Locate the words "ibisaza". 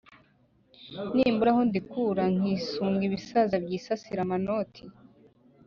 3.09-3.55